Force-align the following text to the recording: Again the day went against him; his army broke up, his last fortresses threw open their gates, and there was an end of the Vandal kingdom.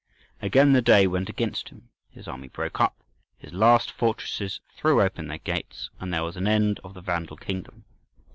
Again 0.41 0.73
the 0.73 0.81
day 0.81 1.05
went 1.05 1.29
against 1.29 1.69
him; 1.69 1.89
his 2.09 2.27
army 2.27 2.47
broke 2.47 2.81
up, 2.81 2.95
his 3.37 3.53
last 3.53 3.91
fortresses 3.91 4.59
threw 4.75 4.99
open 4.99 5.27
their 5.27 5.37
gates, 5.37 5.91
and 5.99 6.11
there 6.11 6.23
was 6.23 6.35
an 6.35 6.47
end 6.47 6.79
of 6.83 6.95
the 6.95 7.01
Vandal 7.01 7.37
kingdom. 7.37 7.85